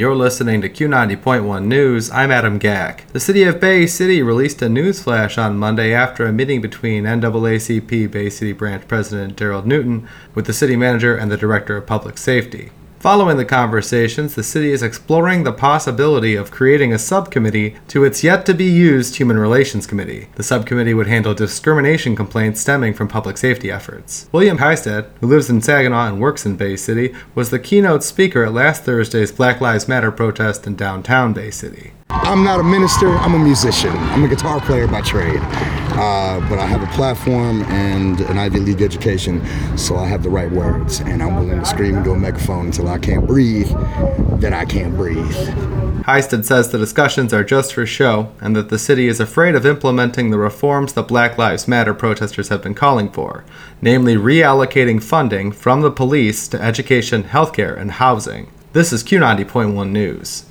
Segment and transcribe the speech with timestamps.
[0.00, 2.10] You're listening to Q90.1 News.
[2.10, 3.06] I'm Adam Gack.
[3.12, 7.04] The city of Bay City released a news flash on Monday after a meeting between
[7.04, 11.86] NAACP Bay City Branch President Daryl Newton with the city manager and the director of
[11.86, 12.70] public safety.
[13.00, 18.22] Following the conversations, the city is exploring the possibility of creating a subcommittee to its
[18.22, 20.28] yet to be used Human Relations Committee.
[20.34, 24.28] The subcommittee would handle discrimination complaints stemming from public safety efforts.
[24.32, 28.44] William Heisted, who lives in Saginaw and works in Bay City, was the keynote speaker
[28.44, 31.92] at last Thursday's Black Lives Matter protest in downtown Bay City.
[32.30, 33.90] I'm not a minister, I'm a musician.
[33.90, 35.40] I'm a guitar player by trade.
[35.42, 39.44] Uh, but I have a platform and an Ivy League education,
[39.76, 41.00] so I have the right words.
[41.00, 43.68] And I'm willing to scream into a megaphone until I can't breathe,
[44.38, 45.34] then I can't breathe.
[46.04, 49.66] Heisted says the discussions are just for show and that the city is afraid of
[49.66, 53.44] implementing the reforms the Black Lives Matter protesters have been calling for,
[53.82, 58.52] namely reallocating funding from the police to education, healthcare, and housing.
[58.72, 60.44] This is Q90.1 News.